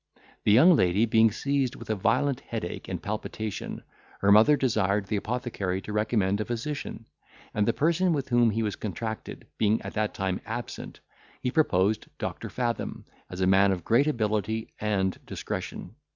The 0.45 0.51
young 0.51 0.75
lady 0.75 1.05
being 1.05 1.29
seized 1.29 1.75
with 1.75 1.91
a 1.91 1.95
violent 1.95 2.39
headache 2.39 2.87
and 2.87 2.99
palpitation, 2.99 3.83
her 4.21 4.31
mother 4.31 4.57
desired 4.57 5.05
the 5.05 5.15
apothecary 5.17 5.79
to 5.83 5.93
recommend 5.93 6.41
a 6.41 6.45
physician; 6.45 7.05
and 7.53 7.67
the 7.67 7.71
person 7.73 8.11
with 8.11 8.29
whom 8.29 8.49
he 8.49 8.63
was 8.63 8.75
contracted 8.75 9.45
being 9.59 9.79
at 9.83 9.93
that 9.93 10.15
time 10.15 10.41
absent, 10.43 11.01
he 11.43 11.51
proposed 11.51 12.07
Doctor 12.17 12.49
Fathom 12.49 13.05
as 13.29 13.41
a 13.41 13.45
man 13.45 13.71
of 13.71 13.85
great 13.85 14.07
ability 14.07 14.73
and 14.79 15.23
discretion. 15.23 15.93